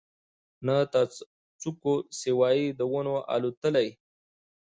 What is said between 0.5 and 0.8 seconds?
نه